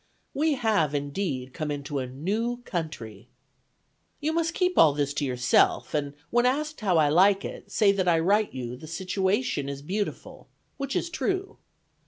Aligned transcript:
We 0.33 0.53
have, 0.55 0.95
indeed, 0.95 1.53
come 1.53 1.69
into 1.69 1.99
a 1.99 2.07
new 2.07 2.63
country. 2.65 3.27
"You 4.19 4.33
must 4.33 4.55
keep 4.55 4.75
all 4.75 4.93
this 4.93 5.13
to 5.13 5.25
yourself, 5.25 5.93
and, 5.93 6.15
when 6.31 6.47
asked 6.47 6.81
how 6.81 6.97
I 6.97 7.09
like 7.09 7.45
it, 7.45 7.69
say 7.71 7.91
that 7.91 8.07
I 8.07 8.17
write 8.17 8.51
you 8.51 8.75
the 8.75 8.87
situation 8.87 9.69
is 9.69 9.83
beautiful, 9.83 10.47
which 10.77 10.95
is 10.95 11.11
true. 11.11 11.57